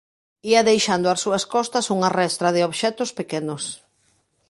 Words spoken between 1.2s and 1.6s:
súas